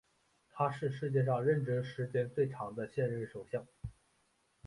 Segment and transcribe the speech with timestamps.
[0.49, 3.67] 他是世界上任职时间最长的现任首相。